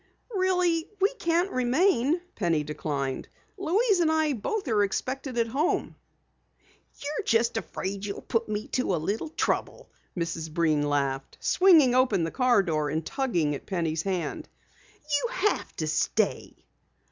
[0.33, 3.27] "Really we can't remain," Penny declined.
[3.55, 5.95] "Louise and I both are expected at home."
[7.03, 10.51] "You're just afraid you'll put me to a little trouble," Mrs.
[10.51, 14.49] Breen laughed, swinging open the car door and tugging at Penny's hand.
[15.07, 16.55] "You have to stay."